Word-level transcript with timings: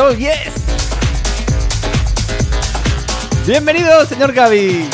Oh 0.00 0.12
yes. 0.12 0.54
Bienvenido, 3.44 4.06
señor 4.06 4.32
Gaby. 4.32 4.88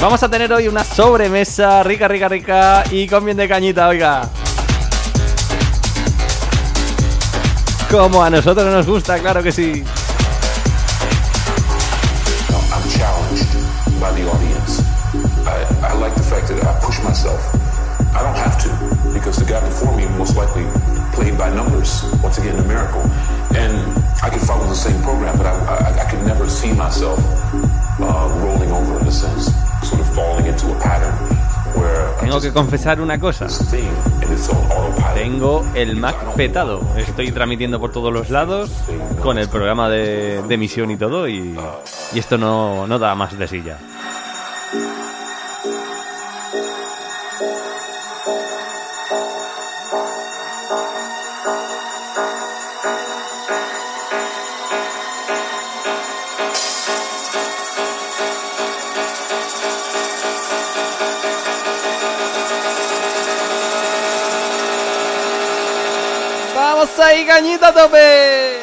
Vamos 0.00 0.22
a 0.22 0.30
tener 0.30 0.50
hoy 0.54 0.68
una 0.68 0.82
sobremesa 0.82 1.82
rica, 1.82 2.08
rica, 2.08 2.28
rica 2.28 2.84
y 2.90 3.06
con 3.06 3.26
bien 3.26 3.36
de 3.36 3.46
cañita, 3.46 3.88
oiga. 3.88 4.30
Como 7.90 8.24
a 8.24 8.30
nosotros 8.30 8.64
nos 8.64 8.86
gusta, 8.86 9.18
claro 9.18 9.42
que 9.42 9.52
sí. 9.52 9.84
Because 19.30 19.46
the 19.46 19.52
guy 19.52 19.60
before 19.60 19.96
me 19.96 20.06
most 20.18 20.36
likely 20.36 20.66
played 21.14 21.38
by 21.38 21.54
numbers, 21.54 22.02
once 22.20 22.38
again, 22.38 22.58
a 22.58 22.66
miracle. 22.66 23.00
And 23.54 23.78
I 24.22 24.28
could 24.30 24.42
follow 24.42 24.66
the 24.66 24.74
same 24.74 25.00
program, 25.02 25.36
but 25.38 25.46
I, 25.46 25.54
I, 25.54 26.02
I 26.02 26.10
could 26.10 26.26
never 26.26 26.48
see 26.48 26.72
myself 26.72 27.20
uh, 28.00 28.28
rolling 28.42 28.72
over 28.72 28.98
in 28.98 29.06
a 29.06 29.12
sense, 29.12 29.54
sort 29.86 30.00
of 30.00 30.14
falling 30.14 30.46
into 30.46 30.74
a 30.74 30.80
pattern 30.80 31.14
Tengo 32.20 32.40
que 32.40 32.52
confesar 32.52 33.00
una 33.00 33.18
cosa. 33.18 33.46
Tengo 35.14 35.64
el 35.74 35.96
Mac 35.96 36.16
petado. 36.34 36.80
Estoy 36.96 37.30
transmitiendo 37.30 37.80
por 37.80 37.92
todos 37.92 38.12
los 38.12 38.30
lados 38.30 38.70
con 39.22 39.38
el 39.38 39.48
programa 39.48 39.88
de, 39.88 40.42
de 40.42 40.54
emisión 40.54 40.90
y 40.90 40.96
todo 40.96 41.28
y, 41.28 41.56
y 42.12 42.18
esto 42.18 42.36
no, 42.36 42.86
no 42.86 42.98
da 42.98 43.14
más 43.14 43.38
de 43.38 43.48
silla. 43.48 43.78
¡Vamos 67.20 67.34
ahí, 67.34 67.58
cañita! 67.60 68.59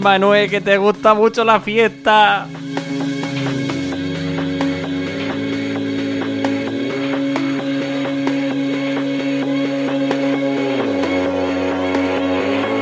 Manuel, 0.00 0.48
que 0.48 0.60
te 0.60 0.78
gusta 0.78 1.14
mucho 1.14 1.44
la 1.44 1.60
fiesta. 1.60 2.46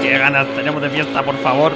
Qué 0.00 0.18
ganas 0.18 0.46
tenemos 0.54 0.80
de 0.80 0.90
fiesta, 0.90 1.24
por 1.24 1.36
favor. 1.38 1.72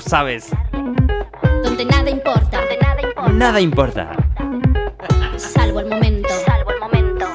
sabes. 0.00 0.50
Donde 1.62 1.84
nada 1.84 2.10
importa. 2.10 2.60
Nada 3.32 3.60
importa. 3.60 4.10
Salvo 5.36 5.80
el 5.80 5.86
momento. 5.86 6.28
Salvo 6.44 6.70
el 6.70 6.80
momento. 6.80 7.26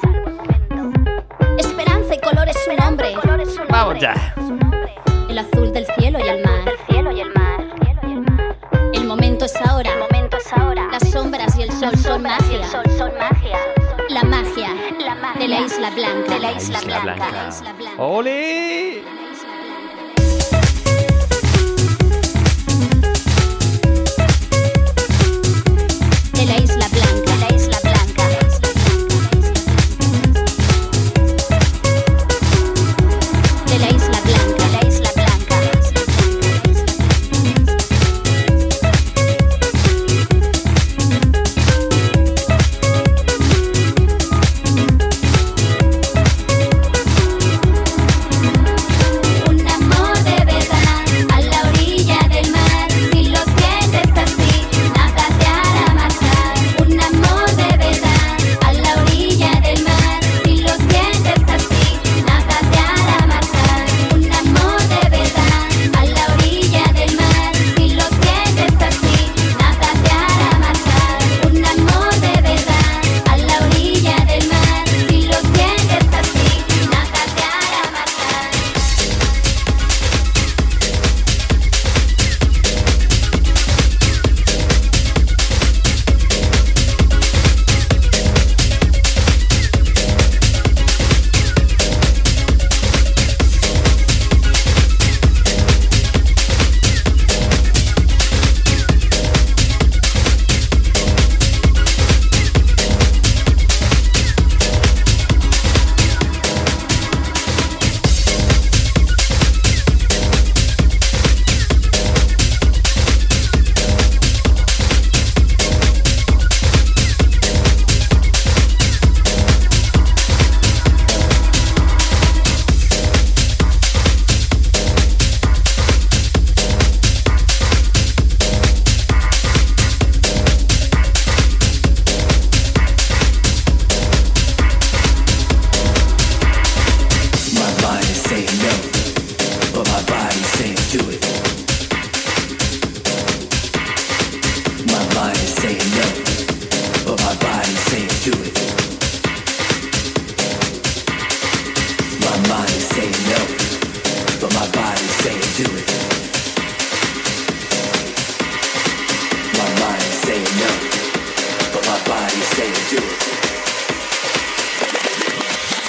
Esperanza 1.58 2.16
y 2.16 2.20
color 2.20 2.50
es 2.50 2.58
su 2.64 2.74
nombre. 2.76 3.16
Vamos 3.70 4.00
ya. 4.00 4.14
El 5.30 5.38
azul 5.38 5.72
del 5.74 5.86
cielo 5.98 6.20
y 6.20 6.28
el 6.28 6.44
mar. 6.44 6.74
El 8.94 9.06
momento 9.06 9.46
es 9.46 9.56
ahora. 9.68 9.92
Las 10.92 11.10
sombras 11.12 11.58
y 11.58 11.64
el 11.64 11.72
sol 11.72 11.98
son 11.98 12.24
magia. 12.24 12.62
La 14.10 14.24
magia. 14.24 14.70
De 15.38 15.48
la 15.48 15.62
Isla 15.62 15.90
Blanca. 15.92 16.34
De 16.34 16.40
la 16.40 16.52
Isla, 16.54 16.80
Blanca. 16.82 17.50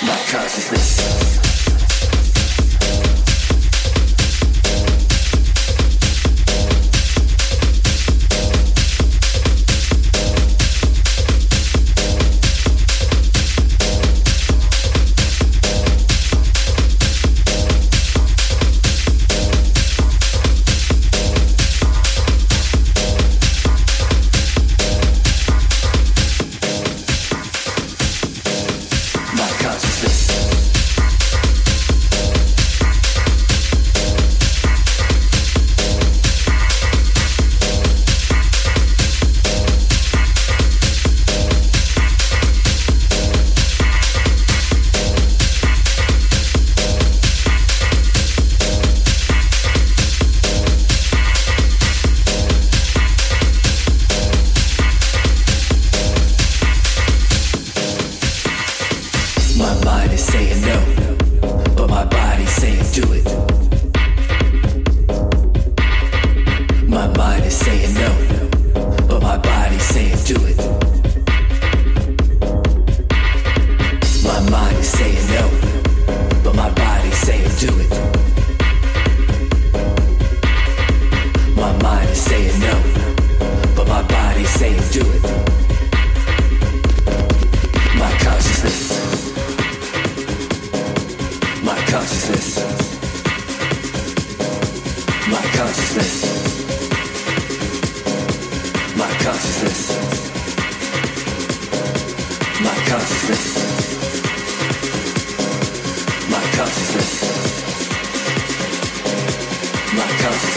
My 0.07 0.15
consciousness. 0.31 1.46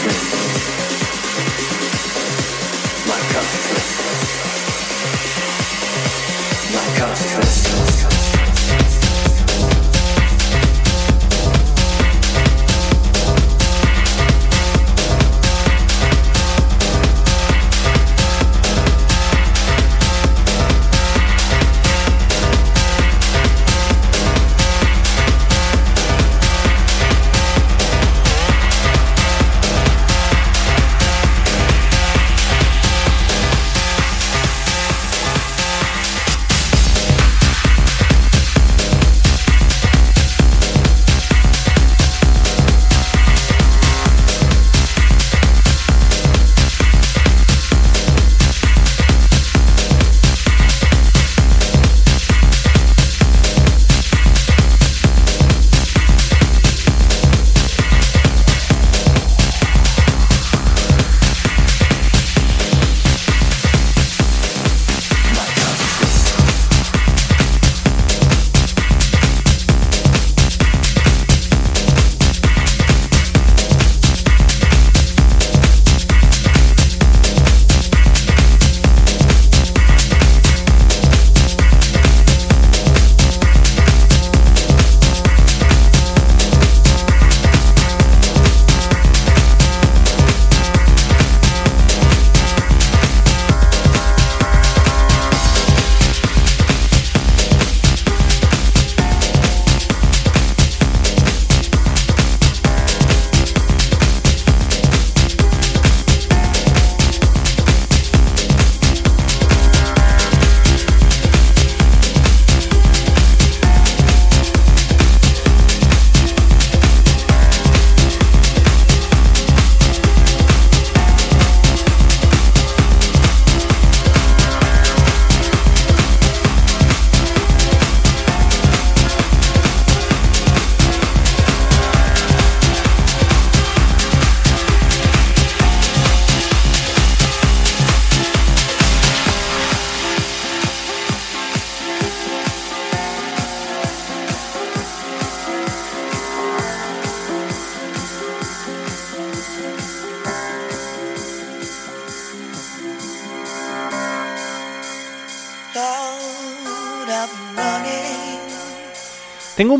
Christmas. 0.02 0.39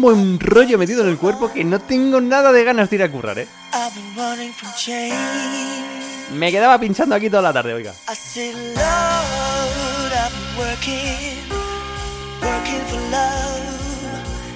Un 0.00 0.02
buen 0.02 0.40
rollo 0.40 0.78
metido 0.78 1.02
en 1.02 1.10
el 1.10 1.18
cuerpo 1.18 1.52
que 1.52 1.62
no 1.62 1.78
tengo 1.78 2.20
nada 2.22 2.52
de 2.52 2.64
ganas 2.64 2.88
de 2.88 2.96
ir 2.96 3.02
a 3.02 3.10
currar, 3.10 3.38
¿eh? 3.38 3.46
Me 6.34 6.50
quedaba 6.50 6.78
pinchando 6.78 7.14
aquí 7.14 7.28
toda 7.28 7.42
la 7.42 7.52
tarde, 7.52 7.74
oiga. 7.74 7.92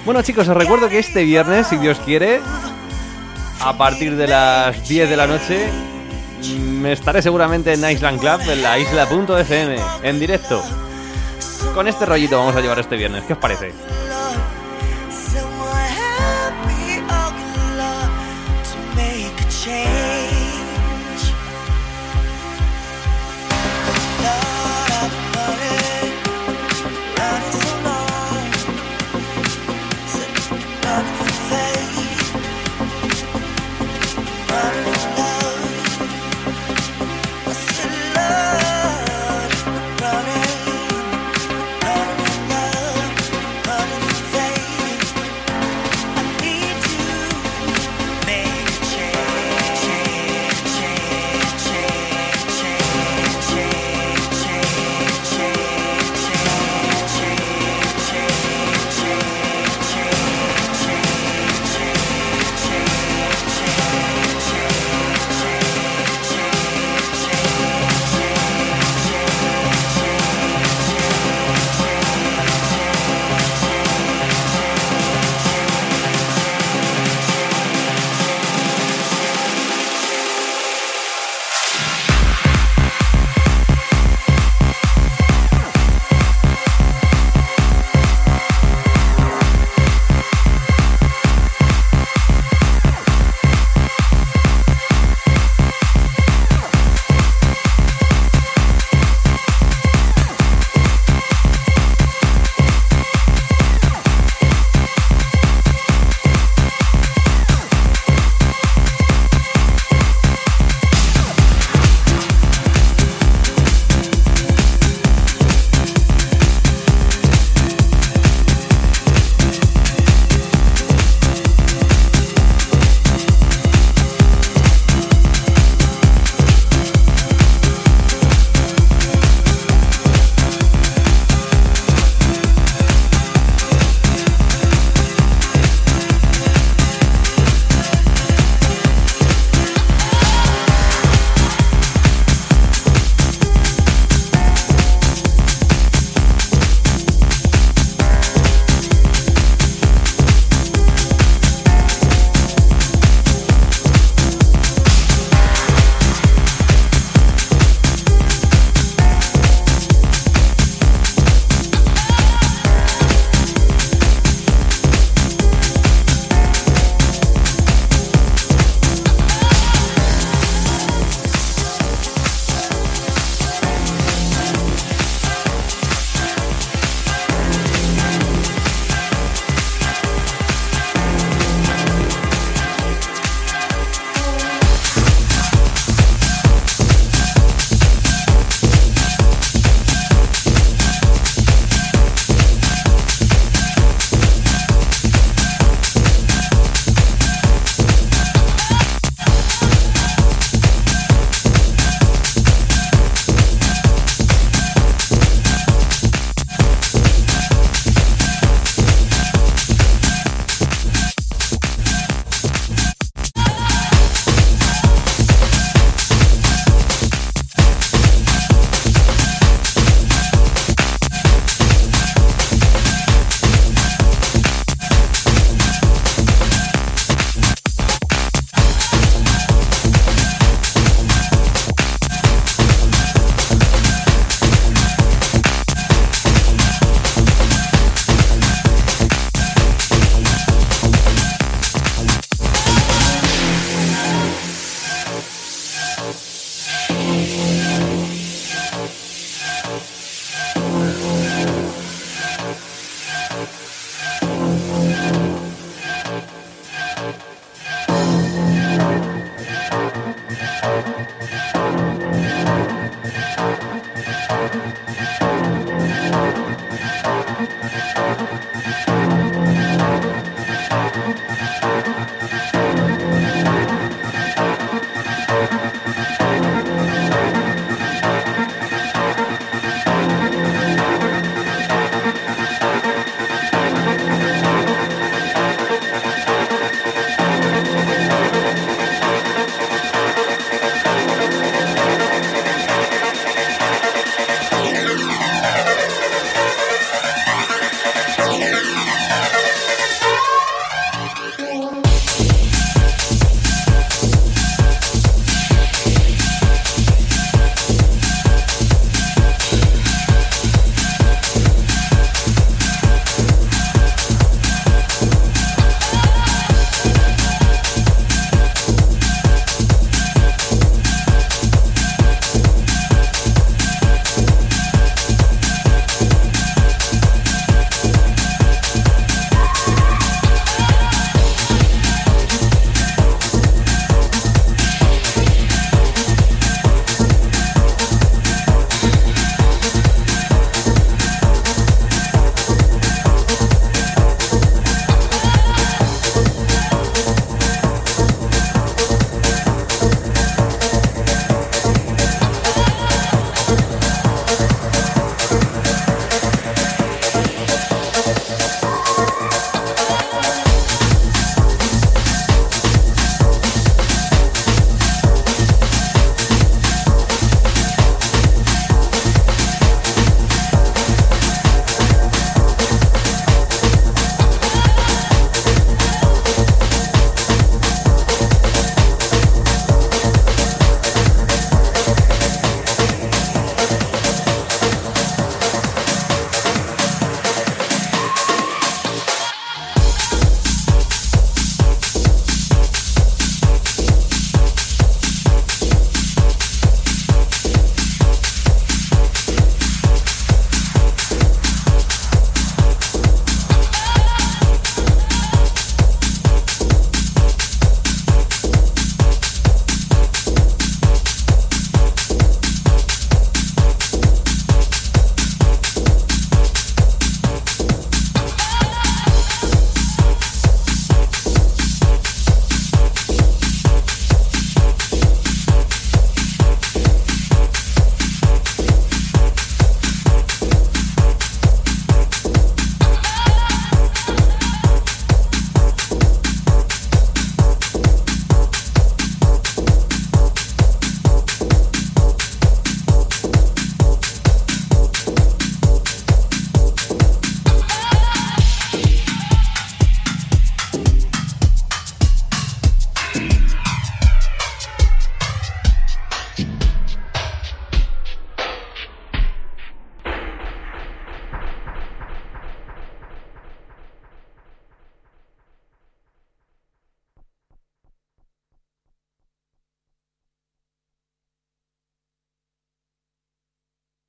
Bueno 0.03 0.21
chicos, 0.23 0.47
os 0.47 0.57
recuerdo 0.57 0.89
que 0.89 0.99
este 0.99 1.23
viernes, 1.23 1.67
si 1.67 1.77
Dios 1.77 1.99
quiere, 2.03 2.41
a 3.61 3.77
partir 3.77 4.15
de 4.15 4.27
las 4.27 4.87
10 4.87 5.09
de 5.09 5.17
la 5.17 5.27
noche, 5.27 5.67
me 6.59 6.91
estaré 6.93 7.21
seguramente 7.21 7.73
en 7.73 7.87
Island 7.87 8.19
Club, 8.19 8.41
en 8.49 8.63
la 8.63 8.79
isla.fm, 8.79 9.75
en 10.01 10.19
directo. 10.19 10.63
Con 11.75 11.87
este 11.87 12.05
rollito 12.05 12.37
vamos 12.39 12.55
a 12.55 12.61
llevar 12.61 12.79
este 12.79 12.95
viernes, 12.95 13.23
¿qué 13.25 13.33
os 13.33 13.39
parece? 13.39 13.73